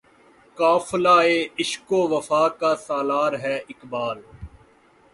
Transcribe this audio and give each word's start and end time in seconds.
قافلہِ 0.57 1.29
عشق 1.59 1.87
و 1.91 2.01
وفا 2.11 2.43
کا 2.59 2.71
سالار 2.87 3.33
ہے 3.43 3.55
اقبال 3.71 4.17